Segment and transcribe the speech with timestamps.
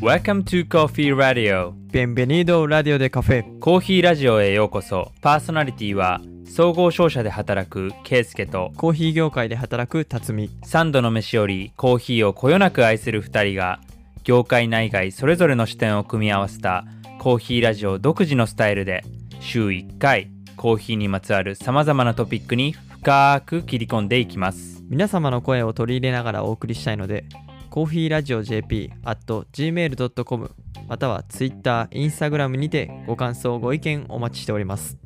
[0.00, 1.74] Welcome to Coffee Radio.
[1.92, 3.44] Bienvenido Radio de Café.
[3.58, 5.12] コーヒーラジオへようこそ。
[5.20, 8.72] パーソナリティは総合商社で働くケイスケと。
[8.78, 10.50] コーヒー業界で働く辰巳。
[10.64, 13.78] 3度の飯よりコーヒーをこよなく愛する2人が
[14.24, 16.86] 業界内外それぞれの視点を組み合わせた
[17.18, 19.04] コーヒーラジオ独自のスタイルで
[19.40, 24.82] 週1回コーヒーにまつわるさまざまなトピックに深く切り込んでいきます。
[24.88, 27.26] 皆様の声を取り入れながらお送りしたいので
[27.70, 30.50] コーヒーラジオ JP at gmail.com
[30.88, 34.98] または Twitter、Instagram にてご感想、ご意見お待ちしております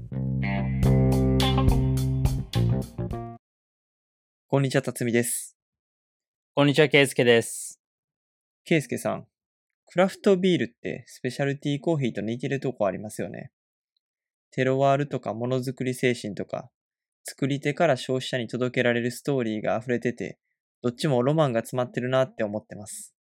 [4.49, 5.59] こんにちは、辰巳です。
[6.55, 7.83] こんにちはケイスケです
[8.65, 9.27] ケイスケさん、
[9.85, 13.51] クラフトビールってスペシャルティーコーヒーと似てるとこありますよね。
[14.53, 16.71] テロワールとかものづくり精神とか、
[17.25, 20.39] 作り手から消費者に届けられるストーリーが溢れてて、
[20.85, 23.15] どっちもロマンが詰まってるなって思ってます。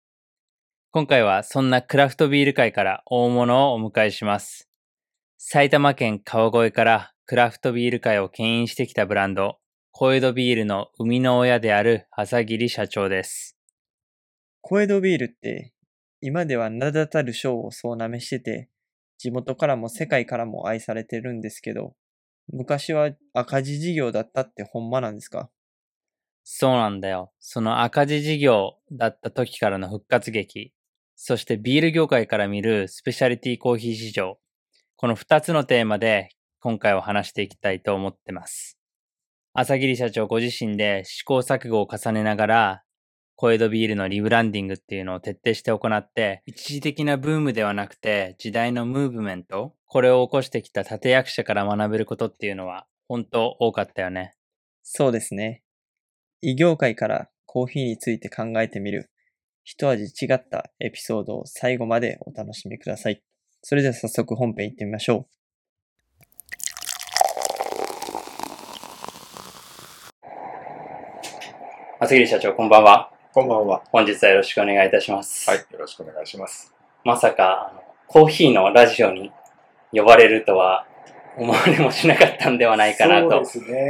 [0.91, 4.69] 今回はそんなクラフトビール界から大物をお迎えします。
[5.37, 9.59] 埼玉県川越からクラフトビール界を牽引してきたブランド、
[9.93, 13.55] 小江戸ビールの生みの親である朝霧社長です。
[14.59, 15.71] 小江戸ビールって、
[16.19, 18.69] 今では名だたる賞を総なめしてて、
[19.17, 21.95] 地元からも世界からも愛されてるんですけど、
[22.51, 25.49] 昔は赤字事業だったってほんまなんですか？
[26.43, 27.31] そうなんだよ。
[27.39, 30.73] その赤字事業だった時からの復活劇、
[31.15, 34.37] そしてビール業界から見るスペシャリティコーヒー市場、
[34.97, 38.77] この二つのテーマで今回は話していきたいと思ってます。
[39.53, 42.83] 朝霧社長ご自身で試行錯誤を重ねながら、
[43.35, 54.33] 小江戸ビールのリブランディングっていうのを徹底して行って、一時的なブームではなくて時代のムーブメント、これを起こしてきた立役者から学べることっていうのは本当多かったよね。
[54.83, 55.62] そうですね。
[56.45, 59.09] 異業界からコーヒーについて考えてみる
[59.63, 63.23] 一味違ったエピソードを最後までお楽しみください。
[63.61, 65.25] それでは早速本編行ってみましょ
[72.01, 73.09] 朝霧社長こんばんは。
[73.33, 73.81] こんばんは。
[73.93, 75.49] 本日はよろしくお願いいたします。
[75.49, 76.73] はい、よろしくお願いします。
[77.05, 79.31] まさか、あのコーヒーのラジオに
[79.93, 80.85] 呼ばれるとは
[81.37, 83.43] 思われもしなかったんではないかなと。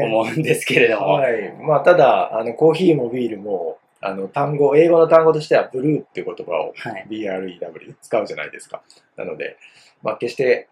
[0.04, 1.14] 思うんですけれども。
[1.14, 1.54] はい。
[1.62, 7.06] まあ、ただ、あの、コーヒーもビールも、あの、単語、英語の単語としては、ブルーっていう言葉をはい。
[7.09, 8.81] BREW 使うじゃないですか。
[9.16, 9.58] なので、
[10.02, 10.68] まあ、決して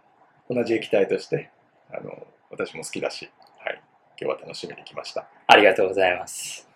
[0.49, 1.49] 同じ液体として、
[1.93, 3.81] あの、私も好きだし、はい。
[4.21, 5.27] 今日は楽しみに来ました。
[5.47, 6.67] ありがとうございます。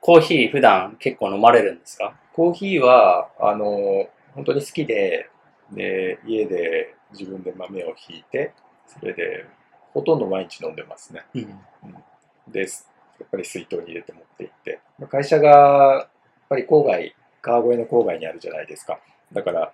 [0.00, 2.14] コーヒー普段結構飲まれるんですか？
[2.32, 5.28] コーヒーは、あの、本当に好きで、
[5.72, 8.52] で、家で自分で豆をひいて、
[8.98, 9.46] それで、
[9.92, 11.22] ほとんど毎日飲んでますね。
[11.34, 12.52] うん。
[12.52, 12.88] です。
[13.18, 14.80] やっぱり水筒に入れて持って行って。
[14.98, 16.08] まあ会社が、やっ
[16.48, 19.00] ぱり郊外、川越の郊外にあるじゃないですか。
[19.32, 19.72] だから、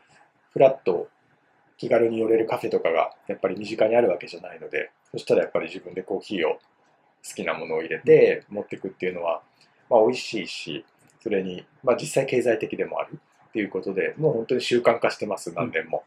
[0.53, 1.09] フラッと
[1.78, 6.60] 気軽に寄れるカフェとかが、やっぱり身近にあるわけじゃないので、そしたらやっぱり自分でコーヒーを好
[7.34, 9.43] きなものを入れて持っていくっていうのは、
[9.91, 10.84] まあ美味しいし、
[11.22, 16.04] それに、まあ実際経済的でもあるっていうことで、もう本当に習慣化してます、何年も。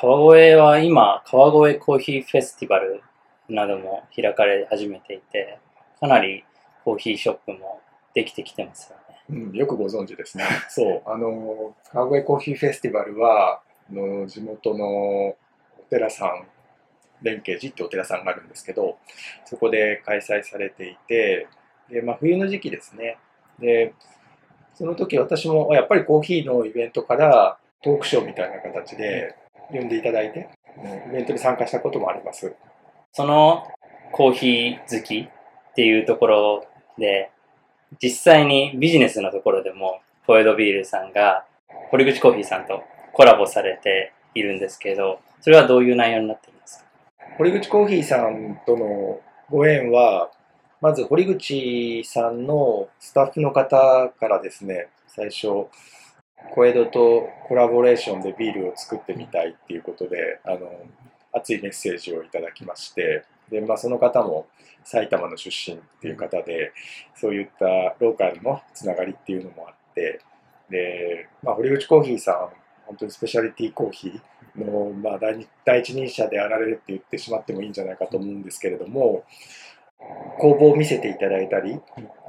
[0.00, 3.02] 川越は今、川越コーヒーフェスティバル
[3.48, 5.58] なども開かれ始めていて、
[5.98, 6.44] かなり
[6.84, 7.80] コーヒーショップも
[8.14, 8.96] できてきてますよ
[9.36, 9.48] ね。
[9.48, 10.44] うん、よくご存知ですね。
[10.70, 13.60] そう、あの、川越コーヒーフェスティバルは、
[13.90, 15.36] あの地元のお
[15.90, 16.46] 寺さん、
[17.24, 18.98] 蓮華寺ってお寺さんがあるんですけど、
[19.46, 21.48] そこで開催されていて、
[21.90, 23.18] で、まあ、冬の時期ですね。
[23.58, 23.94] で、
[24.74, 29.34] その時私もやっぱりコーヒーのイベントからトークショーみたいな形で
[29.70, 30.48] 呼んでいただいて、
[30.82, 32.54] うんイベントに参加したこともあります。
[33.12, 33.66] その
[34.12, 36.66] コーヒー好きっていうところ
[36.98, 37.30] で、
[38.02, 41.46] 実際にビジネスのところでも、小江戸ビールさんが
[41.90, 46.84] 堀口コーヒーさんとコラボされているんですけど、それはどういう内容になっているんですか？
[47.38, 50.30] 堀口コーヒーさんとのご縁は、
[50.80, 55.66] まず堀口さんのスタッフの方からですね、最初、
[56.54, 60.70] 小江戸とコラボレーションでビールを作ってみたいっていうことで、あの、
[61.32, 64.46] 熱いメッセージをいただきまして、で、まあその方も
[64.84, 66.72] 埼玉の出身っていう方で、
[67.14, 67.66] そういった
[68.00, 70.20] ローカルのつながりっていうのもあって、
[70.70, 72.48] で、まあ堀口コーヒーさん、
[72.86, 79.24] 本当にスペシャリティコーヒーの、まあ、第二第一人者であられるって言ってしまってもいいんじゃないかと思うんですけれども、
[80.38, 81.80] 工房を見せていただいたり、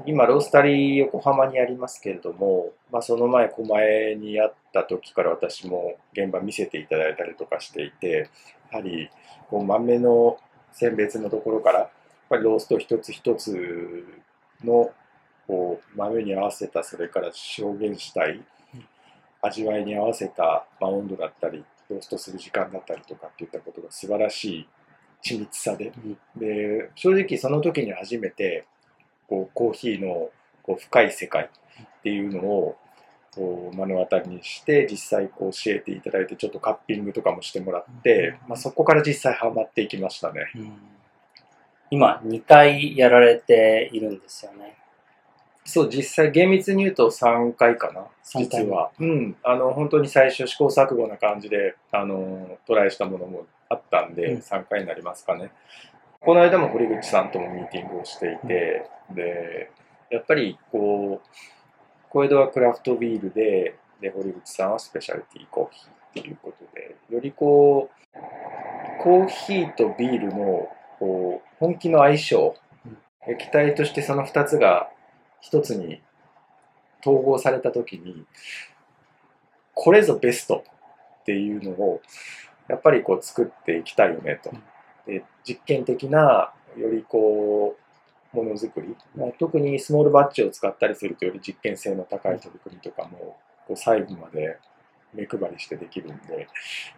[0.06, 8.30] 今、ロースタリー横浜にありますけれども、まあ、その前、狛江にあった時から私も現場見せていただいたりとかしていて、
[8.71, 9.10] やはり
[9.50, 10.38] こう豆の
[10.71, 11.89] 選別のところから、やっ
[12.30, 14.06] ぱりロースト一つ一つ
[14.63, 14.92] の
[15.48, 18.44] こう豆に合わせたそれから表現したい
[19.42, 24.69] 味わいに合わせた、まあ、温度だったり、ローストする時間だったりとかっていったことが素晴らしい
[25.24, 25.92] 緻密さで、
[26.36, 28.66] で正直その時に初めて
[29.27, 30.30] こうコーヒーの
[30.63, 32.77] こう深い世界っていうのを
[33.33, 40.48] こう目の当たりにして実際こう教えていただいてちょっとカッピングとかもしてもらって、まあ、そこから実際ハマっていきましたね。
[41.92, 44.77] 今、2回やられているんですよね。
[45.66, 48.92] そう、実際厳密に言うと3回かな、実は。
[49.00, 49.36] うん。
[49.44, 54.39] あの、本当に最初試行錯誤な感じで、あの、トライしたものもあったんで、うん。
[54.39, 55.51] 3回になりますかね。
[56.19, 59.71] この間も堀口さんともミーティングをしていて、で、
[60.10, 61.30] やっぱりこう、
[62.10, 68.00] 小江戸はクラフトビールで、で、堀口さんはスペシャルティーコーヒーっていうことで、よりこう、
[69.01, 70.69] コーヒーとビールの
[71.00, 72.56] こう本気の相性、
[73.27, 74.89] 液体としてその2つが
[75.39, 76.01] 一つに
[77.01, 78.25] 統合された時に
[79.74, 80.63] これぞベスト
[81.21, 82.01] っていうのを
[82.69, 84.51] やっぱりこう作っていきたいよねと。
[85.06, 87.75] で実験的なよりこ
[88.33, 93.38] うものづくり、まあ、特にスモールバッチを使ったりするとより実験性の高い取り組みとかも
[93.68, 94.57] こう細部まで
[95.13, 96.48] 目配りしてできるんで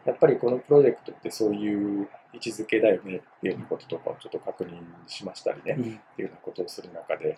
[0.05, 5.89] やっぱりこのプロジェクトってそういう位置づけだよねっていうようなこととかをちょっと確認しましたりね、ってい
[6.19, 7.37] うようなことをする中で、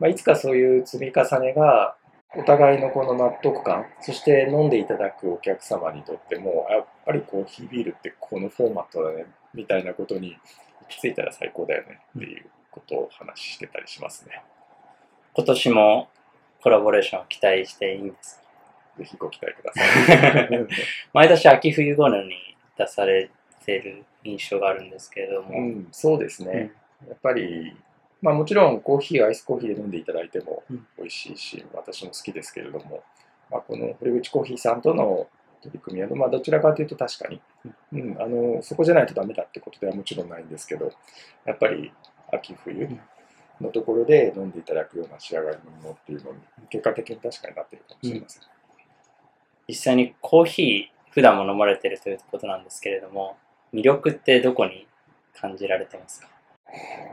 [0.00, 1.96] まあ、いつかそういう積み重ねが
[2.36, 14.42] お互いのこの納得感そして飲んでいただくお客様にとってもやっぱりコーヒービールってこのフォーマットだねみたいなことに行き着いたら最高だよねっていうことを話してたりしますね。
[15.34, 16.08] 今年も
[16.62, 18.42] コラボレーションを期待していいんですか
[18.98, 20.48] ぜひご期待ください。
[21.14, 23.30] 毎年秋冬頃に出され
[23.64, 26.72] ている印象があるんですけれども、うん、そうですね。
[27.06, 27.76] やっぱり、
[28.20, 30.86] まあもちろんコーヒー、アイスコーヒーで飲んでいただいてもうん。
[30.98, 33.02] 美味しいし、私も好きですけれども、
[33.50, 35.28] まあ、この堀口コーヒーさんとの
[35.62, 37.40] 取り組みは、まあどちらかというと確かに、
[37.92, 40.92] うん、あの、そこじゃないとダメだってことではもちろんないんですけど、
[41.44, 41.92] やっぱり
[42.32, 42.88] 秋冬
[43.60, 46.38] のところで飲んでいただくような仕上がりのものっていうのに、
[46.70, 48.42] 結果的に確かになっているかもしれません。
[49.68, 53.36] 実際にコーヒー普段も飲まれてるということなんですけれども
[53.74, 54.86] 魅力ってどこに
[55.34, 56.28] 感じられてますか？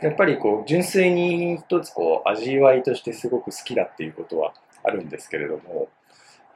[0.02, 4.54] やっぱりこう純粋に一つこう味わいとしてすごく好きだっていうことは
[4.84, 5.90] あるんですけれども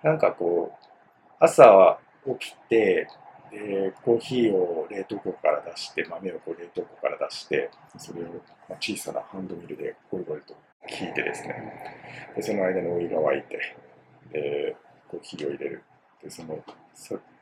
[0.03, 0.85] なんかこう
[1.39, 1.97] 朝
[2.39, 3.07] 起きて
[3.51, 8.25] でコーヒーを冷凍庫から出して豆をこう冷凍庫から出してそれを
[8.79, 10.55] 小さなハンドミルでゴリゴリと
[10.87, 11.73] 引いてですね。
[12.35, 13.75] でその間にお湯が沸いて
[14.31, 14.75] で
[15.09, 15.83] コーヒーを入れる。
[16.23, 16.59] でその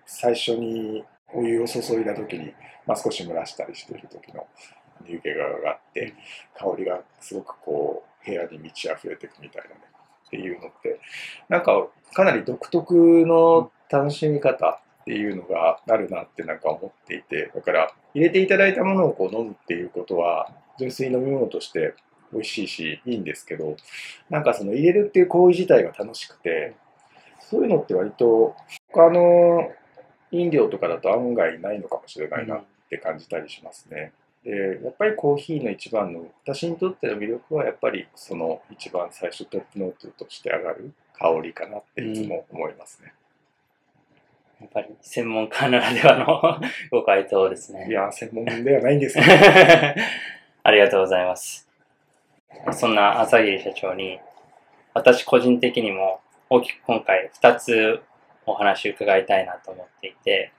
[0.06, 2.54] 最初にお湯を注いだ時に、
[2.86, 4.48] まあ、少し蒸らしたりしている時の
[5.06, 6.14] 湯気が上がって
[6.58, 9.76] 香りがすごくこう部屋に満ち溢れていくみたいなね
[10.28, 11.00] っていうのって
[11.50, 12.94] なんかかなり独特
[13.26, 21.94] の楽しみ方っていうのがあるなってなんか思っていてだから入れていただいたものをこう飲むっていうことは純粋飲み物として
[22.34, 23.78] 美味しいしいいんですけど
[24.30, 26.76] なんかその入れるっていう行為自体が楽しくて
[27.40, 28.56] そういうのって割と
[28.92, 29.72] 他の
[30.32, 34.12] 飲料とかだと案外ないのかもしれないなって感じたりしますね。
[34.44, 43.14] でやっぱりコーヒーの一番の私にとっての魅力はやっぱりその一番最初トップノートとして上がる香りかなっていつも思いますね。
[44.62, 49.28] やっぱり専門家ならではのご回答ですねいやー専門ではないんですけど
[50.64, 51.68] ありがとうございます。
[52.74, 54.20] そんな朝霧社長に、
[54.94, 56.20] 私個人的にも
[56.50, 58.02] 大きく今回2つ
[58.46, 60.52] お話を伺いたいなと思っていて、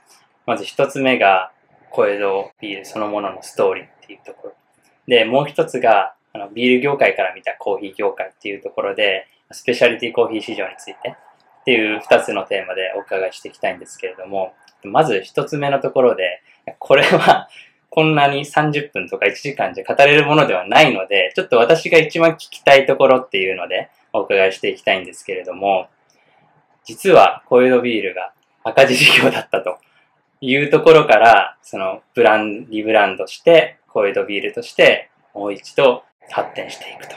[0.47, 1.53] まず1つ目が
[1.91, 4.55] 小江戸ビールそのもののストーリーっていうところ。
[5.07, 11.17] で、もう1つがあのビール業界から見たコーヒー業界っていうところで、スペシャリティコーヒー市場について
[11.61, 14.55] っていう2つのテーマでお伺いしていきたいんですけれども、
[14.85, 16.43] まず1つ目のところで、
[16.79, 17.49] これは
[17.91, 25.89] こんなに30分とか1時間じゃ語れるものではないので、ちょっと私が一番聞きたいところっていうのでお伺いしていきたいんですけれども、
[26.85, 28.33] 実は小江戸ビールが
[28.65, 29.79] 赤字事業だったと
[30.41, 37.17] いうところから、そのブラン、リブランドして、小江戸ビールとしてもう一度発展していくと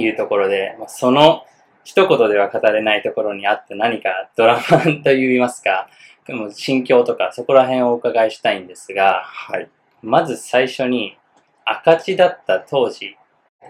[0.00, 1.44] いうところで、まあその
[1.84, 5.88] 一言では語れないところにあった何かドラマといいますか、
[6.28, 9.68] もう心境とかそこら辺をお伺いしたいんですが、はい。
[10.02, 11.18] まず最初に
[11.64, 13.16] 赤字だった当時、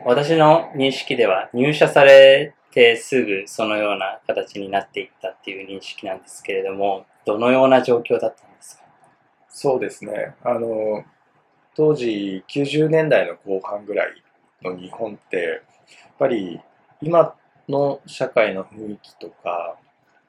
[0.04, 8.84] 私の認識では入社されてすぐそのような形になっていったっていう認識なんですけれども、どのような状況だったんですか？
[9.48, 10.34] そうですね。
[10.42, 11.04] あの、
[11.74, 14.22] 当時90年代の後半ぐらい
[14.62, 15.60] の日本って、やっ
[16.18, 16.60] ぱり
[17.00, 17.34] 今
[17.68, 19.76] の社会の雰囲気とか、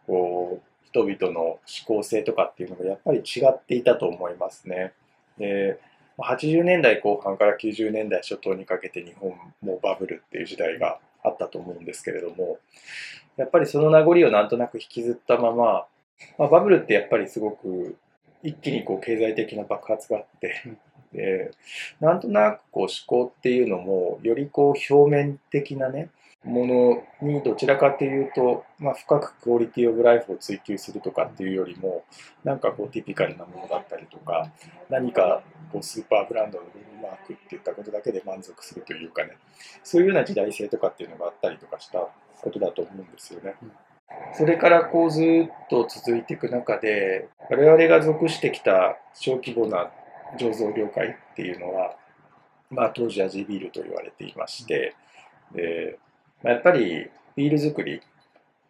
[0.08, 4.92] こう、人々の思考性とかっていうのがやっぱり違っていたと思いますね。
[5.38, 5.80] で
[6.18, 12.60] 80年代後半から90年代初頭にかけて日本もバブルっていう時代があったと思うんですけれども
[13.38, 15.86] やっぱりその名残をなんとなく引きずったまま、
[16.38, 17.96] まあ、バブルってやっぱりすごく
[18.44, 20.78] 一気にこう経済的な爆発があって
[21.14, 21.52] で
[22.00, 26.10] なんとなくこう思考っていうのもよりこう表面的なね
[26.44, 26.66] も
[27.22, 32.04] のにどちらかというと、まあ、深くクオリティオブライフを追求するとかっていうよりも
[32.44, 34.52] なんかこうティピカルなものだったりとか
[34.90, 39.38] 何かこうスーパーブランドのロゴマークっていったことだけで満足するというかね
[39.84, 43.56] そういうような時代性とかっていうのがあったりとかしたことだと思うんですよね。
[44.34, 49.90] それからこうずっと続いていく中で我々が属してきた小規模な
[50.38, 51.96] 醸造業界っていうのは、
[52.70, 54.96] まあ、当時は地ビールと言われていまして
[55.54, 55.98] で
[56.44, 58.02] まあ、やっぱりビール作り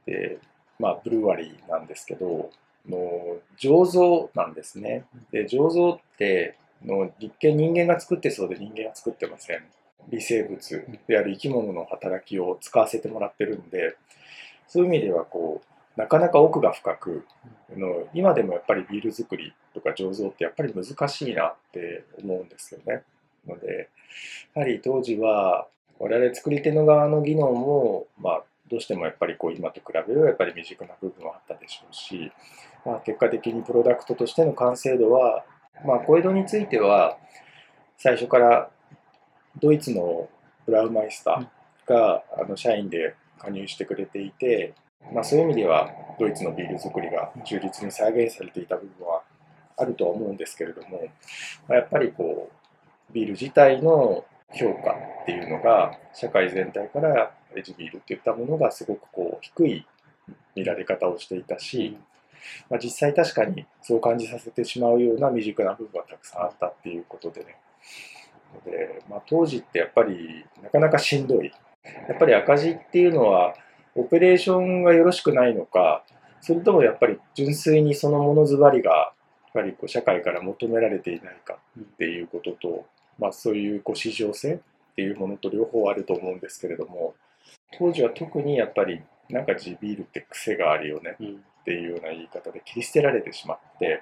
[0.06, 0.38] で、
[0.80, 2.50] まあ、ブルワリーなんですけど、
[2.90, 5.06] の醸造なんですね。
[5.32, 9.64] で、醸造っての立憲人間が作ってそうで人間が作ってません。
[10.10, 13.96] 微生物である生き物の働きを使わせてもらってるんで、
[14.68, 17.26] そういう意味ではこう、なかなか奥が深く、
[17.76, 23.04] の今でもやっぱりビール作りとか醸造ってやっぱり難しいなって思うんですよね。
[23.48, 23.90] ので、
[24.56, 25.68] やはり当時は
[26.02, 32.32] 我々作り手の側の技能も、まあ、どうしてもやっぱりこう今と比べるとやっぱり未熟な部分はあったでしょうし、
[32.84, 35.46] まあ、結果的にプロダクトとしての完成度は、
[35.86, 37.18] まあ、小江戸については
[38.00, 38.72] 最初から
[39.62, 40.28] ドイツの
[40.66, 44.74] ブラウマイスターがあの社員で加入してくれていて、
[45.14, 49.22] まあ、そういう意味ではドイツのビール作りが忠実に再現されていた部分は
[49.78, 51.04] あるとは思うんですけれども、
[51.68, 59.86] まあ、やっぱりこうビール自体の評価っていうのが社会全体からエジビールっていったものがすごくこう低い
[60.56, 61.98] 見られ方をしていたし、
[62.70, 67.58] まあ、実際確かにそう感じさせてしまうような未熟な部分はたくさんあったっていうことでね。
[68.66, 71.52] でまあ、当時ってやっぱりなかなかしんどい。
[72.08, 73.56] やっぱり赤字っていうのは
[73.96, 76.04] オペレーションがよろしくないのか、
[76.42, 79.14] それともやっぱり純粋にそのものずばりがやっ
[79.54, 82.86] ぱりこう社会から求められていないかっていうことと、
[83.20, 84.60] まあ、そういうこう市場性っ
[84.96, 87.16] ていうものと両方あると思うんですけれども
[87.78, 94.00] 当時は特にやっぱりなんか地ビールって癖があるよねっていうような言い方で切り捨てられてしまってや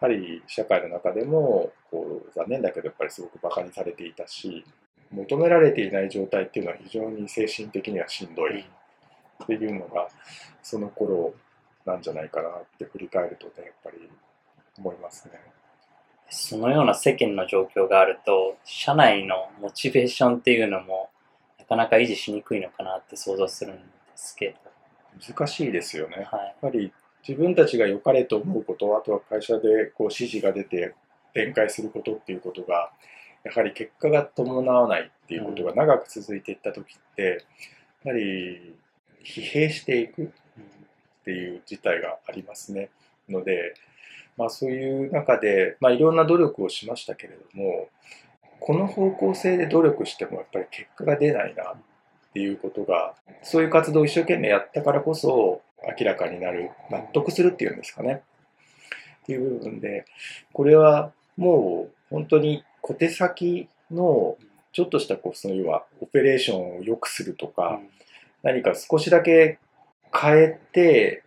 [0.00, 4.64] はり社会の中でもこう残念だけどやっぱりすごくバカにされていたし
[5.10, 8.64] 求められていない状態っていうのは非常に精神的にはしんどいっ
[9.46, 10.08] ていうのが
[10.62, 11.34] その頃
[11.84, 14.10] なんじゃないかなって振り返るとねやっぱり
[14.78, 15.55] 思いますね。
[16.28, 21.10] そのような世間の状況があると、社内のモチベーションっていうのも、
[21.58, 23.82] なかなか維持しにくいのかなって想像するんで
[24.14, 24.66] すけど。
[25.34, 26.16] 難しいですよね。
[26.16, 26.92] はい、やっぱり
[27.26, 30.94] 自分たちが良かれと思うこと、あとは会社でこう指示が出て
[31.32, 32.90] 展開することっていうことが、
[33.44, 37.44] やはり結果が伴わないっていうことが長く続いていった時って、
[38.04, 38.74] やはり
[39.24, 40.28] 疲弊していくっ
[41.24, 42.90] ていう事態がありますね。
[43.28, 43.74] ので、
[44.36, 47.88] まあ、そういう中で、まあ、いろんな努力をしましたけれども
[48.60, 51.74] この方向性で努力してもやっぱり結果が出ないなっ
[52.32, 55.62] ていうことがそういう活動を一生懸命やったからこそ
[55.98, 58.22] 明らかになる納得するっていうんですかね。
[59.22, 60.04] っていう部分で
[60.52, 64.36] これはもう本当に小手先の
[64.72, 67.80] ちょっとしたこうその要はオペレーションを良くするとか、
[68.42, 69.58] 何か少しだけ
[70.12, 71.22] 変えて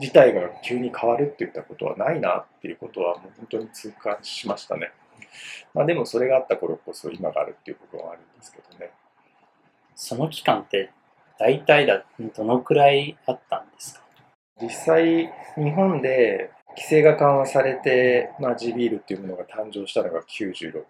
[0.00, 4.90] 自体が急に変わるっていったことはないなっていうことはもう本当に痛感しましたね。
[5.74, 8.90] まあでもそれがあった頃こそ今があるっていうことはあるんですけどね。
[9.94, 10.90] その期間って
[11.38, 12.04] 大体だ
[12.36, 14.00] どのくらいあったんですか？
[14.62, 20.84] 実際日本で規制が緩和されて、まあ、地ビールっていうものが誕生したのが96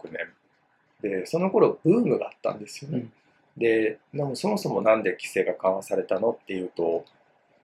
[1.02, 2.98] 年でその頃ブームがあったんですよね。
[2.98, 3.12] うん、
[3.56, 7.04] ででもそもそもなんで規制が緩和されたのっていうと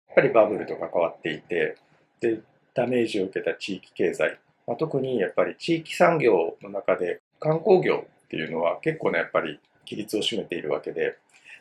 [0.08, 1.76] やっぱりバブルと関わっていて
[2.20, 2.40] で
[2.74, 11.16] ダメージを受けた地域経済、まあ、特にやっぱり地域産業の中で観光業っていうのは結構ねやっぱり規律を占めているわけで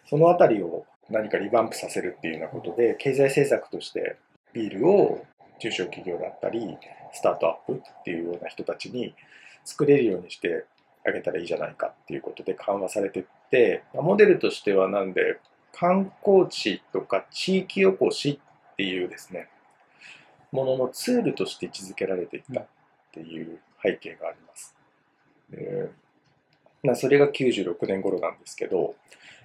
[0.10, 4.18] その辺りを何かリバンプさせるっていうようなことで経済政策として
[4.54, 5.25] ビールを
[5.60, 6.78] 中小企業だったり
[7.14, 9.14] スタートアップっていうような人たちに
[9.64, 10.66] 作れるようにして
[11.08, 15.40] あげたらいいじゃないかっていうことで緩和されてってモデルとしてはなんで
[15.77, 18.39] 観光地とか地域おこし
[18.74, 19.50] っていうですね、
[20.51, 22.65] もののツールとして位置づけられていたっ
[23.13, 24.75] ていう背景があります。
[25.50, 25.89] で
[26.96, 28.96] それが96年頃なんですけど、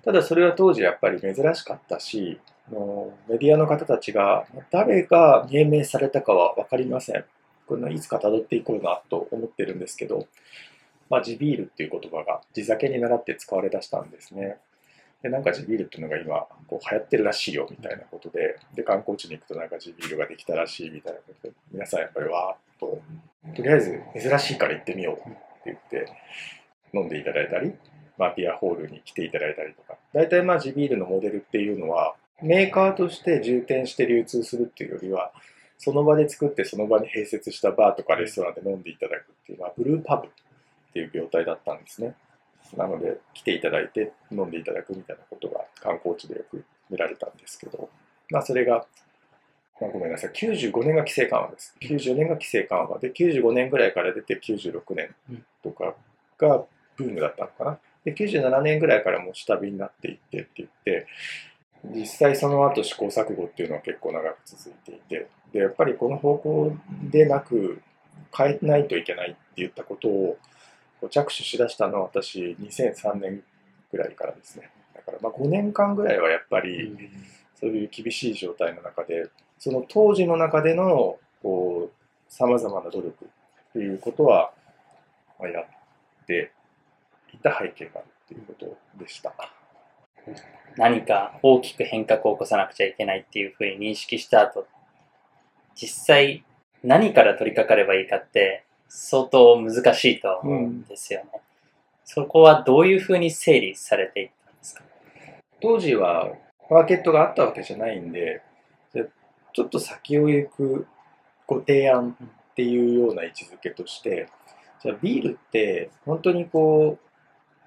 [0.04, 2.38] ただそれは当時やっぱり珍しかったし、
[2.70, 7.24] のメディアの方たちが誰が命名されたかは分かりません。
[7.66, 10.26] これいつか辿っていこうなと思ってるんですけど、
[11.08, 14.58] まあ、地ビールっていう言葉が地酒に習って使われだしたんですね。
[15.22, 23.02] で、なんか地ビールっていうのが今、こう流行ってるらしいよみたいなことで、で、観光地に行くとなんか地ビールができたらしいみたいなことで、皆さんやっぱりわーっと、
[23.54, 26.12] とりあえず珍しいから行ってみようって言って
[26.94, 27.74] 飲んでいただいたり、
[28.16, 29.96] まあ、ビアホールに来ていただいたりとか。
[30.12, 35.32] 大体まあ地ビールのモデルっていうのは、メーカーとして充填して流通するっていうよりは、
[35.78, 40.30] その場で作ってその場に併設したバーとかレストランで飲んでいただくっていう、まあ、ブルーパブっ
[40.92, 42.14] ていう業態だったんですね。
[42.76, 47.88] なので、来ていただいて飲んでいただくみたいなことが観光地でよく見られたんですけど、
[48.30, 48.86] まあ、それが、
[49.80, 51.74] まあ、ごめんなさい、95年が規制緩和です。
[51.80, 55.14] 90年が規制緩和で、95年ぐらいから出て96年
[55.62, 55.94] とか
[56.38, 56.64] が
[56.96, 57.78] ブームだったのかな。
[58.04, 61.06] で、97年ぐらいからもう下火になっていってって言って、
[61.84, 66.76] 実際その後試行錯誤っていうのは結構長く続いていて、で、やっぱりこの方向
[67.10, 67.82] でなく
[68.36, 70.38] 変えないといけないって言ったことを
[71.08, 73.42] 着手しだしたのは私2003年
[73.90, 74.70] ぐらいからですね。
[74.94, 77.10] だからまあ5年間ぐらいはやっぱり
[77.58, 79.28] そういう厳しい状態の中で、
[79.58, 84.52] その当時の中でのこう様々な努力っていうことは
[85.40, 86.52] やって
[87.32, 89.32] いた背景があるっていうことでした。
[90.76, 94.66] 何か大きく変革を起こさなくちゃいけないっていうふうに認識した後、
[95.74, 96.44] 実際
[96.84, 101.30] 何から取り掛かればいいかって相当難しいと思うんですよね。
[101.32, 101.40] うん、
[102.04, 104.82] そこはどういうふうに整理されていったんですか？
[105.62, 106.32] 当時は
[106.68, 108.42] マーケットがあったわけじゃないんで、
[109.52, 110.86] ちょっと先を行く
[111.46, 114.28] ご提案っていうような位置づけとして、
[114.82, 116.98] じゃあビールって本当にこ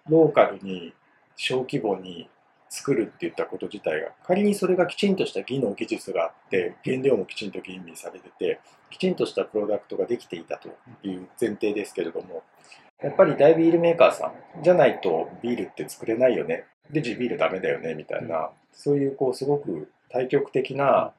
[0.07, 0.93] う、ローカルに
[1.35, 2.29] 小規模に
[2.75, 8.59] 作るって言ったこと自体が仮にそれがきちんとした技能技術があって原料もきちんと吟味されてて
[8.89, 10.69] きちんとしたプロダクトができていたと
[11.07, 12.41] いう前提ですけれども
[13.03, 16.65] やっぱり大ビールメーカーさんじゃないとビールって作れないよね。
[16.89, 21.13] で地ビールダメだよねみたいなそういうこうすごく対極的な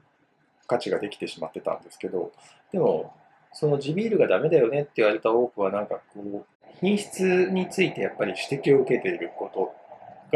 [0.66, 2.32] 価値ができてしまってたんですけど
[2.72, 3.14] でも
[3.52, 6.44] その地ビールがダメだよねって言われた多くはなんかこう
[6.80, 9.72] 品質についてやっぱり指摘を受けていること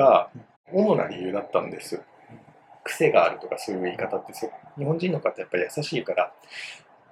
[0.00, 0.30] が
[0.72, 2.02] 主な理由だったんです。
[2.84, 4.32] 癖があるとかそういう言い方って
[4.78, 6.32] 日本人の方やっぱり優しいから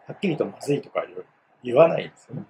[0.06, 1.04] はっきりとまずいとか
[1.62, 2.44] 言わないんですよね。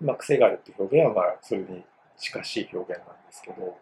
[0.00, 1.84] まあ、癖があるって表現はまあそれに
[2.16, 3.76] 近しい表現なんですけど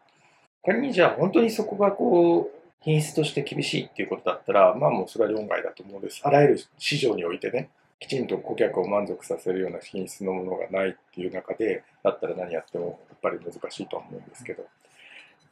[0.64, 6.20] 仮にじゃあ本当にそこがこう品質として厳しいっていうことだったらまあもうそれは論外だと思うんです。
[6.24, 14.64] あらゆる市場においてねきちんと顧客を満足させるような品質のものがないっていう中でだったら何やってもやっぱり難しいとは思うんですけど。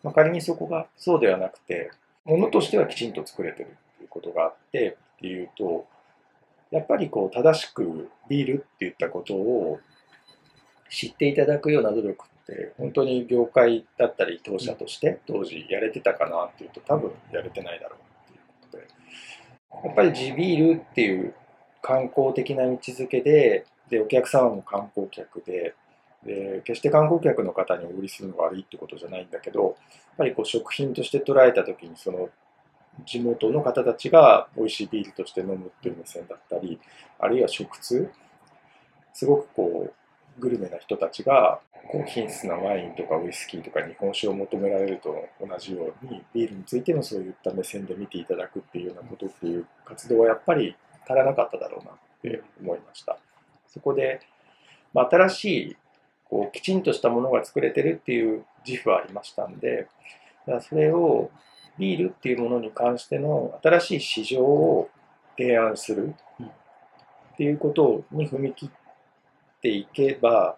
[0.02, 1.90] まあ、仮にそこがそうではなくて、
[2.24, 5.87] ものとしてはきちんと作れてるっていうことがあってっていうと、
[6.70, 9.80] やっぱりこう正しくビールっていったことを
[10.90, 17.98] 知っていただくような努力って本当に業界だったり当社として当時やれてたかなっていうと多分やれてないだろう
[18.30, 18.88] っていうことで
[19.87, 21.34] やっぱり地ビールっていう
[21.82, 25.74] 観光的な位置づけででお客様も観光客で
[26.28, 29.74] で決して観光客の方にお売りするのが悪いってことじゃないんだけどやっ
[30.18, 32.28] ぱりこう食品として捉えた時にその
[33.06, 36.78] 地元の方たちが美味しいビールとして飲むっていう目線だったり
[37.18, 38.10] あるいは食通
[39.12, 41.60] すごくこうグルメな人たちが
[41.90, 53.18] 高品質なワインとかウイスキーとか日本酒を求められると同じようにビールについてもそういった目線で見ていただくっていうようなことっていう活動はやっぱり足らなかっただろうなって思いました。
[53.68, 54.20] そこで、
[54.92, 55.76] まあ、新しい
[56.30, 59.88] こうきちんとしたものが作れてるっていう自負はありましたんで、
[60.68, 61.30] それを
[61.78, 64.90] ビールっていうものに関しての新しい市場を
[65.36, 68.70] 提案するっていうことに踏み切っ
[69.62, 70.56] ていけば、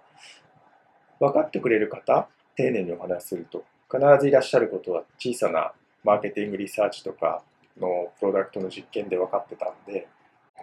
[1.19, 5.73] 分かってくれる方、丁寧にお話しすると、必ずいらっしゃることは小さな
[6.05, 7.43] マーケティングリサーチとか
[7.79, 10.09] のプロダクトの実験で分かってたんで、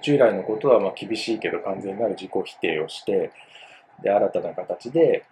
[0.01, 3.31] 従来のことはまあ厳しいけど完全なる自己否定をして、
[4.01, 5.25] で、新たな形で、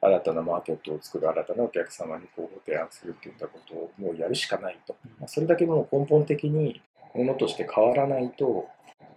[0.00, 4.96] 新たなマーケットを作る新たなお客様にこうご提案するっていったことをもうやるしかないと。
[5.26, 6.82] それだけもう根本的に
[7.14, 8.68] ものとして変わらないと、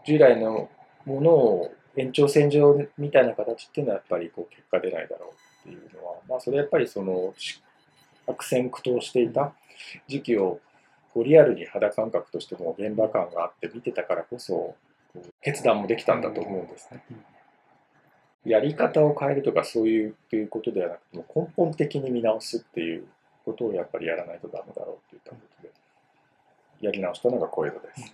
[0.06, 0.69] 従来の
[1.06, 5.34] ものを延長線上みたいな形っていうのはやっぱりこう結果出ないだろ
[5.65, 7.34] うっていうのは、まあそれやっぱりその
[8.28, 9.54] 悪戦苦闘していた
[10.08, 10.60] 時期を
[11.13, 14.75] こうリアルに肌感覚としても現場感があって見てたからこそ
[15.41, 17.04] 決断もできたんだと思うんですね。
[18.45, 23.05] やり方を変えるとかそういうっていうことではなくても根本的に見直すっていう
[23.43, 25.73] ことをやっぱりやらないとダメだろうっていったことで
[26.81, 28.13] やり直したのが小江戸です。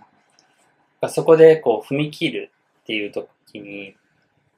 [1.10, 2.52] そこでこう踏み切る
[2.84, 3.96] っていう時に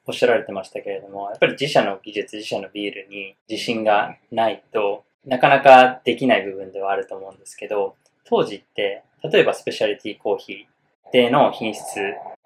[0.05, 11.83] おっしゃられてましたけれども、やっぱり自社の技術、自社のビールに自信がないとなかなかできない部分ではあると思うんですけど、当時って、例えばスペシャリティコーヒーでの品質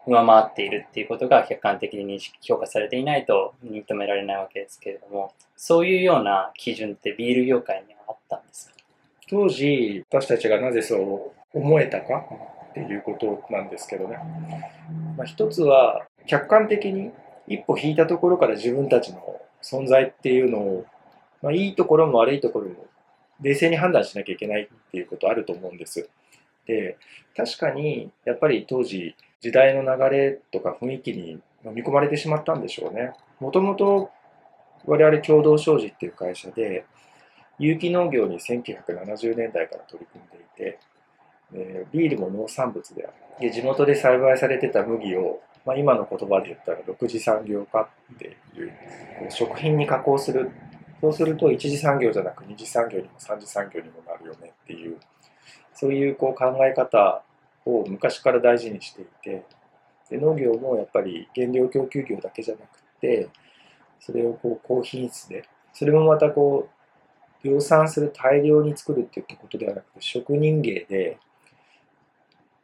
[0.07, 8.75] 上回っているっていうことが客観的に認識評価されていないと認められないわけですけれども、そういうような基準ってビール業界にはあったんですか？
[9.29, 12.25] 当時、私たちがなぜそう思えたか
[12.69, 14.17] っていうことなんですけどね。
[15.17, 17.11] まあ、一つは、客観的に
[17.47, 20.85] 一歩引いたところから自分たちの存在っていうのを、
[21.41, 22.85] まあ、いいところも悪いところも
[23.41, 26.09] 冷静に判断しなきゃいけないっていうことあると思うんです。
[26.67, 26.97] で、
[27.35, 33.13] 確かにやっぱり当時時代の流れとか雰囲気に飲み込まれてしまったんでしょうね。
[33.39, 34.09] もともと
[34.85, 36.85] 我々共同商事っていう会社で
[37.59, 40.79] 有機農業に1970年代から取り組んでいて、
[41.53, 43.13] えービールも農産物である。
[43.39, 48.71] で地元で栽培されてた麦を、まあ、今の言葉で言ったら6次産業化っていう
[49.29, 50.51] 食品に加工する
[50.99, 54.97] そうすると1次産業じゃなく2次産業にも3次産業にもなるよねっていう
[55.79, 57.21] そういうこう考え方
[57.65, 59.43] を昔から大事にしていて
[60.09, 63.29] で農業もやっぱり原料供給業だけじゃなくて
[63.99, 66.67] それをこう高品質でそれもまたこ
[67.43, 71.19] う量産する大量に作るっていったことではなくて職人芸で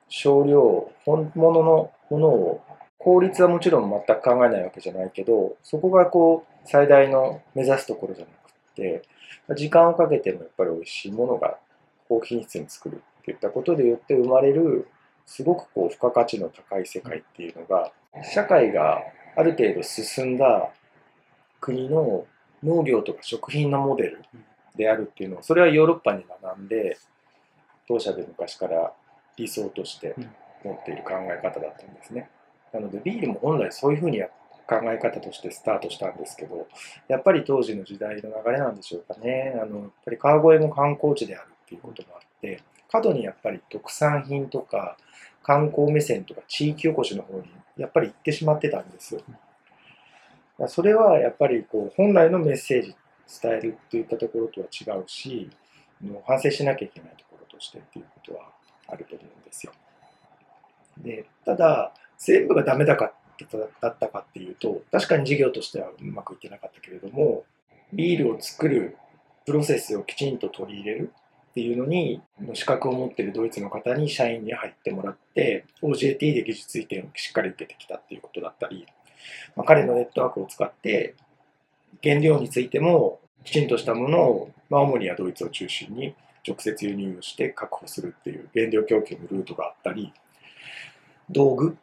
[0.10, 2.63] 少量本物のものを
[2.97, 9.04] 効率はもちろん全く考えないわけじゃないけどそこがこう最大の目指すところじゃなくって
[9.56, 11.58] 時間をかけてもやっぱり美味しいものが
[12.08, 14.88] 高品質に作るっていったことでよって生まれる
[15.26, 17.92] すごくこう付加価値の高い世界っていうのが
[18.34, 19.02] 社会が
[19.36, 20.70] ある程度進んだ
[21.60, 22.26] 国の
[22.63, 24.22] 農業とか食品のモデル
[24.76, 26.98] であるっていうのをそれはヨーロッパに学んで
[27.88, 28.94] 当社で昔から
[29.38, 30.16] 理想として
[30.63, 32.30] 持っている考え方だったんですね。
[32.72, 34.28] なのでビールも本来そういうふうにや
[34.68, 36.68] 考え方としてスタートしたんですけど
[37.08, 44.97] やっぱり当時の時代の流れなんでしょうかねあのやっぱり川越も観光地であるっていうこともあって過度にやっぱり特産品とか
[45.41, 47.45] 観光目線とか地域おこしの方に
[47.78, 49.21] やっぱり行ってしまってたんですよ。
[50.67, 52.95] それはやっぱりこう本来のメッセージ
[53.41, 55.49] 伝えるといったところとは違うし
[56.28, 58.52] 反省しなきゃいけないところとしてっていうことは
[58.88, 59.73] あると思うんですよ。
[60.99, 63.13] でただ全部がダメだか
[63.82, 67.43] だったかっていうと確かに事業としてはうまくいってなかったけれども
[67.91, 68.95] ビールを作る
[69.45, 71.12] プロセスをきちんと取り入れる
[71.54, 72.20] っていうのに
[72.56, 78.88] 資格を持っているドイツの方に社員に入ってもらって OJT で技術移転をしっかり受けてきたっていうことだったり、
[79.56, 81.13] まあ、彼のネットワークを使って
[82.02, 86.16] 原料についてもきちんとしたものを、まあ、主にはドイツを中心に
[86.48, 90.12] 直接輸入をして確保するっていう原料供給のルートがあったり
[91.30, 91.78] 道具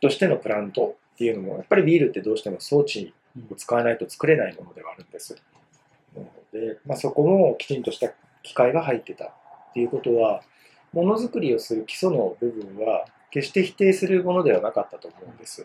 [0.00, 3.14] としてのプラントっていうのもやっぱりビールってどうしても装置
[3.50, 5.36] を使わないと作れないものではあるんです。
[6.52, 9.32] で、まあ、そこもきちんとした機械が入ってたっ
[9.74, 10.42] ていうことは
[10.92, 15.64] ものづくりをする基礎の部分は決して否定するものではなかったと思うんです。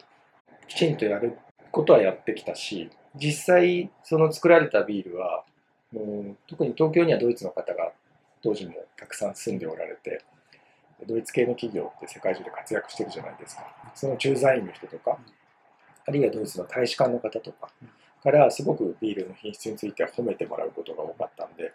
[0.67, 1.37] きちんとやる
[1.71, 5.43] ことはやってきたし実際その作られたビールは
[5.93, 7.91] もう特に東京にはドイツの方が
[8.43, 10.21] 当時もたくさん住んでおられて
[11.05, 13.63] ドイツ系の企業って世界中で活躍してるじゃないですか
[13.93, 15.17] その駐在員の人とか
[16.07, 17.69] あるいはドイツの大使館の方とか
[18.23, 21.73] からすごくビールの品質については褒めてもらうことが多かったんで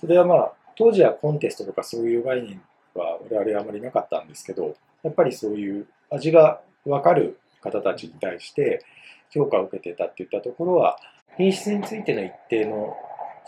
[0.00, 2.60] それはまあ当時はコンテストとかそういう概念
[2.94, 8.84] は我々はあまりなかったんですけどやっぱりそういう味が分かる方たちに対して
[9.30, 10.98] 評価を受けてたっていったところは
[11.36, 12.96] 品質についての一定の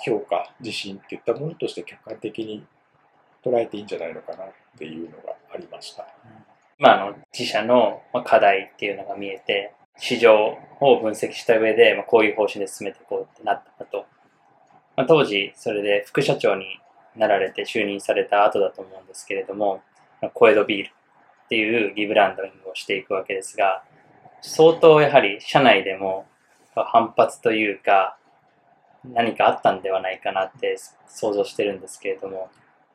[0.05, 2.65] 評価自信っていったものとして客観的に
[3.45, 6.07] 捉えていいんじゃないのかなっていうのがありました。
[6.79, 14.07] まあ、あの自社の課題っていうのが見えて市場を分析した上で、まあ、こういう方針で進めていこうってなったと、
[15.01, 16.67] まあ、当時それで副社長に
[17.17, 19.81] なられて就任された後だと思うんですけれども、
[20.21, 23.83] まあ、小江戸ビールっていうリブランドリングをしていくわけですが
[24.43, 26.27] 相当やはり社内でも
[26.75, 28.19] 反発というか
[29.05, 30.77] 何かあったんではないかなって
[31.09, 32.51] 想像してるんですけれども。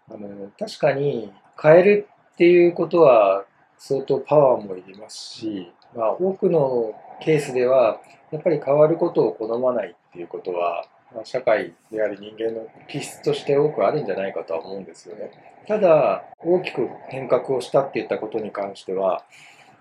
[0.08, 3.46] あの確かに変えるっていうことは
[3.80, 8.00] 相当パワーもいりますし、まあ、多くのケースでは
[8.32, 15.32] やっぱり変わることを好まないっていうことは、まあ、社会であり人間の気質として多くあるんじゃないかとは思うんですよね。
[15.67, 19.23] ただ大きく変革をしたっていったことに関しては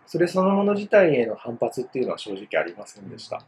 [0.06, 3.42] それそのもの自体への反発っていうのは正直ありませんでした。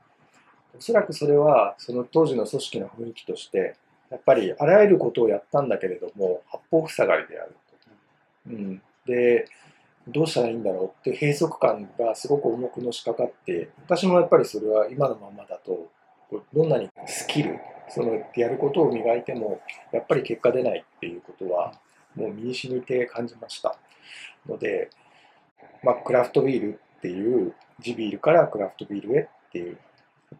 [0.76, 3.76] おそらくそれはその当時の組織の雰囲気として
[4.10, 7.56] やっぱりあらゆることをやったんだけれども八方塞がりであると。
[8.48, 9.48] うん、で、
[10.08, 15.88] どうしたらいいんだろうって閉塞感がすごく重くのしかかって、私もやっぱりそれは今のままだと、
[16.52, 17.58] どんなにスキル、
[17.88, 19.60] そのやることを磨いても、
[19.92, 21.72] やっぱり結果出ないっていうことは、
[22.14, 23.76] もう身に染みて感じました。
[24.48, 24.90] ので、
[25.82, 29.78] まあ、クラフトビールっていう、地ビールからクラフトビールへっていう、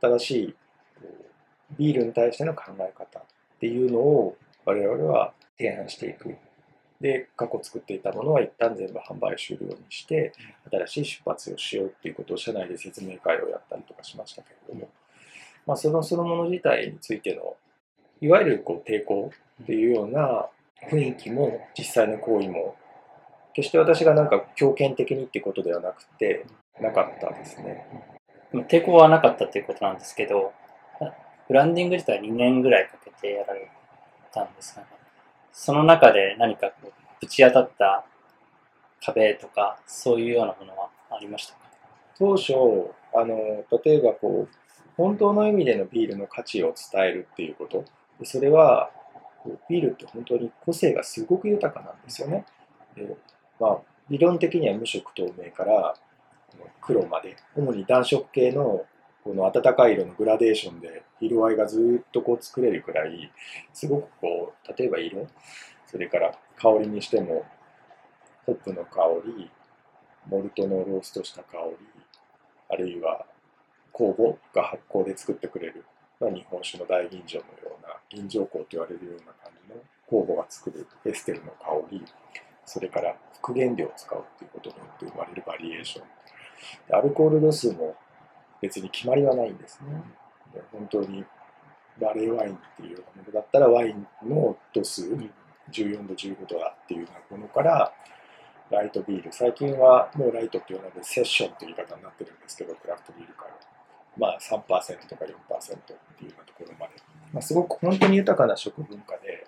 [0.01, 0.55] 新しい
[1.79, 3.23] ビールに対しての考え方っ
[3.61, 6.37] ていうのを我々は提案していく。
[7.01, 10.33] で、過去作っていたものは一旦全部販売終了にして、
[10.71, 14.89] 新しい出発をしようっていうことを社内で説明会をやったりとかしましたけれども、
[15.67, 17.57] まあ、そのそのもの自体についての、
[18.21, 19.31] いわゆるこう抵抗
[19.63, 20.47] っていうような
[20.91, 22.77] 雰囲気も実際の行為も、
[23.53, 26.47] 決して私がなんか強権的にっていうことではなくて、
[26.81, 27.87] なかったですね。
[28.69, 30.53] 抵抗はなかったっていうことなんですけど、
[31.49, 33.71] ブランディング自体2年ぐらいかけてやられ
[34.33, 34.89] たんですが、ね、
[35.53, 38.05] その中で何かこうぶち当たった
[39.05, 41.61] 壁とか、そういうようなものはありましたか？
[42.19, 42.53] 当初、
[43.15, 44.66] あの、例えばこう、
[44.97, 47.85] 本当の意味でのビールの価値を伝えるっていうこと。
[48.19, 48.91] でそれは、
[49.69, 52.45] ビールって本当に個性がすごく豊かなんですよね。
[52.97, 53.17] で
[53.61, 53.79] まあ、
[54.09, 55.95] 理論的には無色透明から
[56.81, 58.85] 黒まで、主に暖色系の
[59.25, 63.33] この暖かい色のグラデーションで色合いがずっとこう作れるくらい、
[63.73, 65.27] すごくこう、例えば色、
[65.87, 67.45] それから香りにしても、
[68.47, 69.01] ホップの香
[69.37, 69.51] り、
[70.29, 71.77] モルトのローストした香り、
[72.69, 73.27] あるいは
[73.97, 75.85] 酵母が発酵で作ってくれる、
[76.21, 82.05] まあ、日本酒の大吟醸のような、吟醸香と言われるような感じの酵母が作るエステルの香り、
[82.67, 86.99] それから副原料を使うっていうことによって生まれるバリエーション。
[86.99, 87.95] アルコール度数も
[88.61, 90.03] 別に決まりはないんですね。
[90.53, 91.25] で本当に
[92.01, 95.09] バレーワインっていうようなものだったらワインの度数、
[95.71, 97.93] 14度、15度だっていうようなものから、
[98.71, 103.76] ライトビール、最近はもうライトっていうのでセッションという言い方になってるんですけど、クラフトビールから。
[104.19, 104.59] まあ3%
[105.09, 105.93] とか4%って
[106.25, 106.95] いうようなところまで。
[107.33, 109.47] まあ、すごく本当に豊かな食文化で、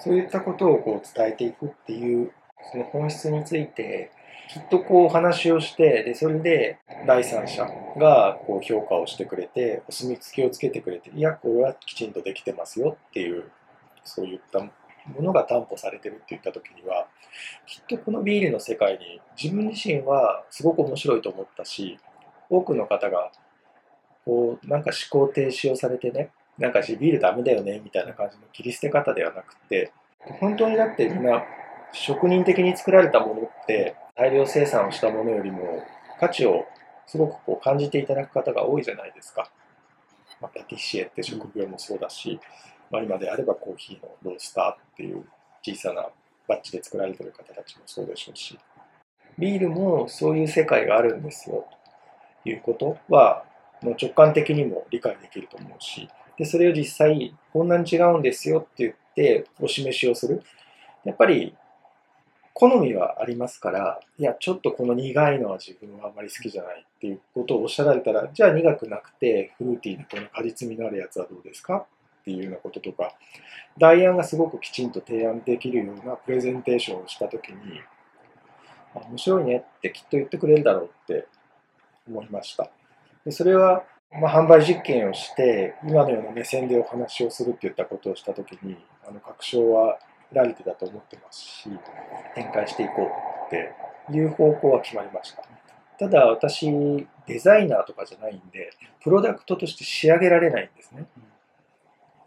[0.00, 2.32] そういったことをこう伝えていくっていう、
[2.70, 4.10] その本質について、
[4.48, 7.64] きっとこうお話をして、で、それで第三者
[7.98, 13.50] がこう評価をしてくれて、お墨付きをつけてくれて、いや、これはきちんとできてますよっていう、
[14.04, 14.70] そういったも
[15.20, 17.06] のが担保されてるって言った時には、
[17.66, 21.98] きっとこのビールの世界に自分自身はすごく面白いと思ったし、
[22.50, 23.32] 多くの方が、
[24.24, 29.92] こう、なんか思考停止をされてね、なんかビールダメだよね、みたいな感じの切り捨て方ではなくて、
[30.40, 31.44] 本当にだってみんな
[31.92, 35.82] 職人的に作られたものって大量生産をしたものよりも
[36.18, 36.64] 価値を
[37.06, 39.50] すごくこう感じていただく方が多いじゃないですか。
[40.40, 42.40] まあ、パティシエって職業もそうだし、
[42.90, 45.24] まあ、今であればコーヒーのロースターっていう
[45.62, 46.08] 小さな
[46.48, 48.58] バッジで作られてる方たちもそうでしょうし、
[49.38, 51.66] ビールもそういう世界があるんですよ
[52.42, 53.44] ということは、
[53.84, 60.42] もう直感的にも理解できると思うし、でそれを実際、こんなに違うんですよって言ってお示しをする。
[61.04, 61.54] やっぱり
[62.54, 71.78] 好みはありますから、いや、ちょっとこの苦いのは自分はあんまり好きじゃないっていうことをおっしゃられたら、じゃあ苦くなくて、フルーティーなこの果実味のあるやつはどうですか？
[71.78, 71.86] っ
[72.24, 73.12] ていうようなこととか、
[73.76, 77.56] 代案がすごくきちんと提案できるようなプレゼンテーションをしたときに、
[78.94, 81.26] 面白いねってきっと言ってくれるだろうって
[82.08, 82.70] 思いました。
[83.24, 91.70] でそれは、ま、販売実験をして、今のような目線でお話をするっていったことをしたときに、あの確証は得られてたと思ってますし、
[92.34, 93.72] 展開していこうって
[94.12, 95.42] いう方向は決まりました。
[95.98, 96.70] ただ私、
[97.26, 98.70] デザイナーとかじゃないんで、
[99.02, 101.06] プロダクトとして仕上げられないんですね。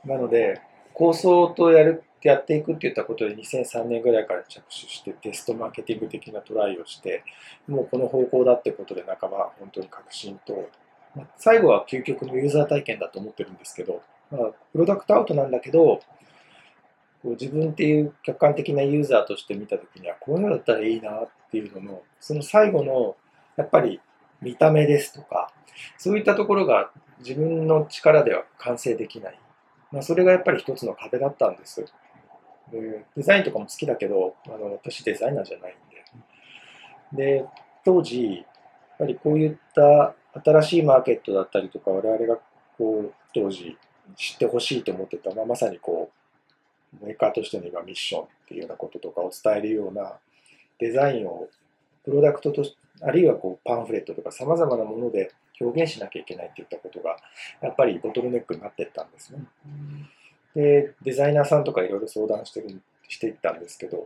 [0.06, 0.62] なので、
[0.94, 7.24] 構想とやるやっていくって言ったことで2003年ぐらいから着手してテストマーケティング的なトライをして
[7.68, 10.70] もうこの方向だってことで半ば本当に確信と、
[11.38, 14.02] 最後は究極のユーザー体験だと思ってるんですけど、
[14.32, 16.02] まあ、プロダクトアウトなんだけどこ
[17.24, 23.16] う自分っていう客観的なユーザーとして見た時にはこういうのだったらいいなっていうののその最後の
[23.56, 24.00] やっぱり
[24.42, 25.52] 見た目ですとか
[25.98, 29.40] そういったところが自分の力では完成できない
[29.92, 31.86] まあ、それがやっぱり一つの壁だったんです。
[32.72, 35.76] でデザインとかも好きだけど、あの私デザイナーじゃない
[37.14, 37.40] んで。
[37.40, 37.46] で、
[37.86, 38.46] 当時、やっ
[39.00, 42.40] ぱりこういった新しいマーケットだったりとか、我々が
[42.78, 43.78] こう当時
[44.16, 46.12] 知ってほしいと思ってた、まあ、まさにこ
[47.02, 50.14] う、メーカーとしての今ミッションっていうようなこととかを伝えるような
[50.80, 51.50] デザインを
[52.06, 52.64] プロダクトと
[53.02, 57.18] あるいはこうパンフレットとか様々なもので表現しなきゃいけないっていったことが、
[57.62, 59.40] やっぱりボトルネックになっていったんですね。
[60.56, 64.06] で、デザイナーさんとかいろいろ相談してるしていったんですけど、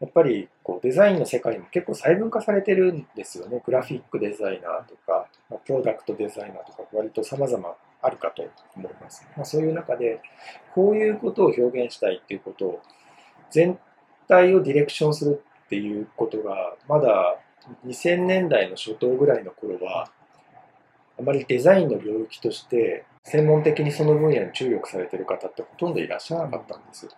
[0.00, 3.62] やっぱりこうデザインの世界も結構細分化されてるんですよね。
[3.64, 8.44] グラフィックデザイナーとか、ま、プロダクトデザイナーとか、割と様々あるかと
[8.76, 9.26] 思います。
[9.36, 10.20] まあ、そういう中で、
[10.74, 12.82] こういうことを表現したいっていうことを、
[13.50, 13.78] 全
[14.28, 17.38] 体をディレクションするっていうことが、まだ
[17.86, 20.10] 2000年代の初頭ぐらいの頃は、
[21.18, 27.12] あまりデザインの領域として、専門的にその分野に注力されてる方ってほとんどいらっしゃらなかったんですよ。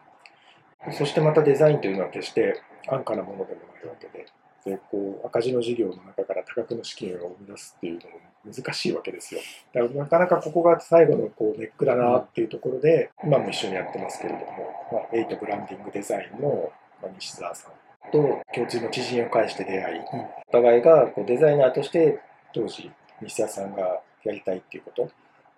[0.93, 4.27] そしてまたデザインというのは決して安価なものでもないわけで、
[4.65, 9.41] でこう赤字の事業の中から多額の資金を生み出すっていうのも難しいわけですよ。
[9.75, 14.45] だからなかなかここが最後のこうネックだなっていうところで、今も一緒にやってますけれども、
[14.93, 17.73] まあ、エイトブランディングデザインのまあ西澤さん
[18.11, 20.01] と共通の知人を介して出会い、
[20.49, 22.21] お互いがこうデザイナーとして
[22.55, 22.91] 当時
[23.23, 25.09] 西澤さんがやりたいっていうことっ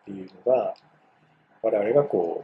[0.05, 0.75] ていうのが
[1.63, 2.43] 我々がこ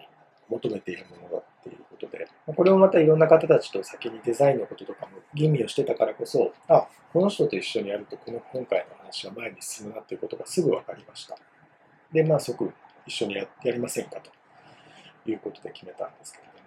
[0.50, 11.36] う求めているものだっていうことで、まあこれをまたいろんな方たちと先にデザインのこととかも吟味をしてたからこそ、あ、この人と一緒にやるとこの今回の話は前に進むなっていうことがすぐ分かりました。
[12.12, 12.72] で、まあ即
[13.06, 14.36] 一緒にややりませんかと。
[15.30, 16.58] いうことで決めたんですけれども、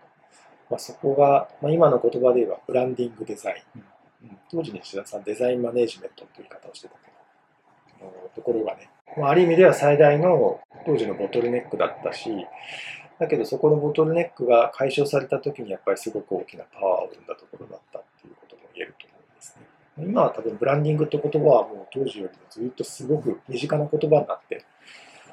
[0.71, 3.79] まあ、そこが、まあ、今の言葉で言えばブランディングデザイン。
[3.79, 4.37] うん。
[4.51, 12.29] 当時西田さんデザインマネジメントという言い方をしてたけど、ところがね、まあ、ある意味では最大の当時のボトルネックだったし、
[13.19, 19.67] だけどそこのボトルネックが解消された時にやっぱりすごく大きなパワーを生んだところだったっていうことも言えると思うんですね。
[20.07, 24.63] 今は多分ブランディングって言葉はもう当時よりもずっとすごく身近な言葉になって、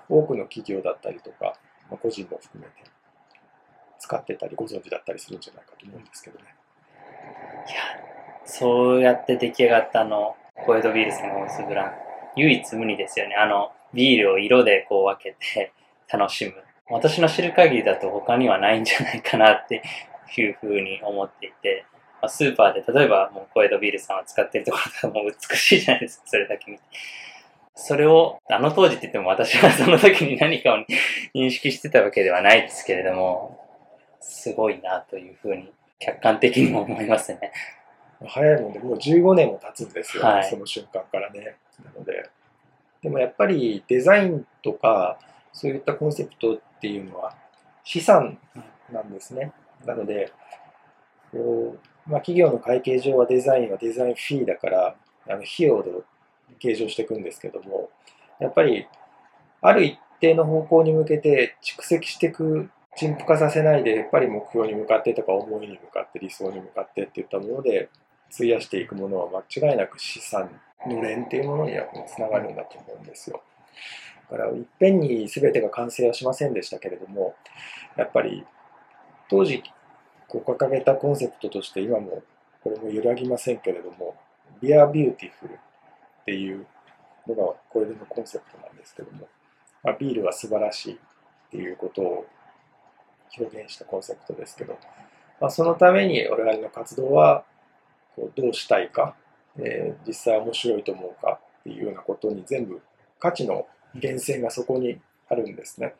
[0.08, 1.56] 多くの企業だったりとか、
[1.88, 2.90] まあ、個人も含めて
[3.98, 6.44] 使ってたりご存知だったりするんじゃないかと思うんですけどね。
[7.68, 7.76] いや、
[8.44, 11.92] そうやって出来上がったの、コエドビールさんが推すブラン。
[12.36, 13.34] 唯一無二ですよね。
[13.36, 15.72] あの、ビールを色でこう分けて
[16.08, 16.65] 楽しむ。
[16.88, 19.82] 私の知る限りだと他にはないんじゃないかなって
[20.36, 21.84] いうふうに思っていて、
[22.22, 26.82] まあ、スーパーで例えばもうコエドビールさんを使ってるところがもう美しいじゃないですか、 それだけ見て。
[27.74, 30.78] それを、あの当時って言っても私はその時に何かを
[31.34, 33.60] 認識してたわけではないですけれども、
[34.20, 37.52] すごいなというふうに客観的にも思いますね。
[38.26, 41.56] 早いもんで、もう15年も経つんですよ、ねはいその瞬間からね。
[41.84, 42.30] なので、
[43.02, 45.18] でもやっぱりデザインとか、
[45.52, 47.34] そういったコンセプトっていうのは
[47.84, 48.38] 資産
[48.92, 49.52] なんですね。
[49.84, 50.32] なので、
[51.32, 54.96] こうまあ、企業の会計上はデザインはデザインフィーだから、
[55.28, 55.90] あの費用で
[56.60, 57.90] 計上していくんですけども、
[58.38, 58.86] やっぱり
[59.60, 67.90] ある一定の方向に向けて蓄積していく、陳腐化させないで、やっぱり目標に向かってとか思いに向かって理想に向かってっていったもので、
[68.32, 70.50] 費やしていくものは間違いなく資産
[70.86, 73.42] のれんっていうものにはつながるんだと思うんですよ。
[74.28, 77.34] からいっぺんに全てが完成はしませんでしたけれども、
[77.96, 78.44] やっぱり
[79.28, 79.62] 当時
[80.28, 82.22] 掲げたコンセプトとして今も
[82.62, 84.16] これも揺らぎませんけれども、
[84.60, 86.66] Be a Beautiful っていう
[87.28, 89.28] のがこれでのコンセプトなんですけども、
[89.82, 90.98] まあ、ビールは素晴らしいっ
[91.50, 92.26] ていうことを
[93.38, 94.78] 表現したコンセプトですけど、
[95.40, 97.44] まあ、そのために我々の活動は
[98.14, 99.14] こうどうしたいか、
[99.58, 102.80] えー実際面白いと思うかっていうようなことに全部
[103.18, 105.94] 価値の源泉がそこにあるんですね。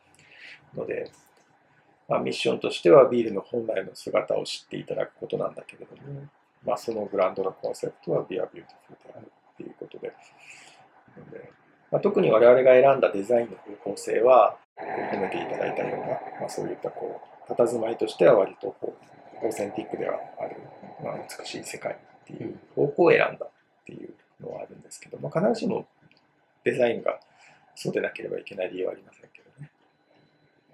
[0.75, 1.11] ので、
[2.09, 6.23] まあ、ミッションとしてはビールの本来の姿を知っていただくことなんだけれども、
[6.65, 8.65] まあ、そのブランドのコンセプトは Be a Beautiful で
[9.17, 10.13] あるっていうことで、
[11.19, 11.51] ので
[11.91, 16.07] まあ、特に我々が選んだデザインの方向性は、褒めていただいたような、
[16.41, 18.97] まあ、そういったこう、佇まいとしては割とこ
[19.43, 20.57] う、オーセンティックではある、
[21.03, 23.51] まあ、美しい世界っていう方向を選んだっ
[23.87, 25.87] ていうのはあるんですけど、まあ、必ずしも
[26.65, 27.21] デザインが
[27.77, 29.71] そうでなければいけない理由はありませんけどね。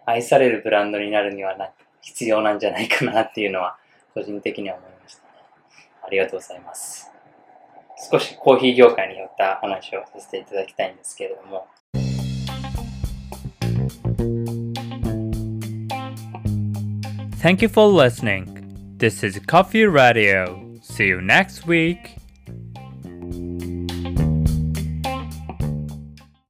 [0.07, 3.77] 愛されるブランドになるにはな必要なんじゃないかなっていうのは
[4.15, 5.29] 個人的には思いましたね。
[6.07, 7.11] ありがとうございます。
[8.11, 11.67] 少しコーヒー業界によった話をさせていただきたいんですけれども、
[17.43, 18.97] Thank you for listening.
[18.99, 20.79] This is Coffee Radio.
[20.81, 22.22] See you next week.